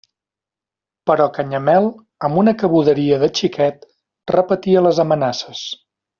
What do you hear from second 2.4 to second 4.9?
una cabuderia de xiquet, repetia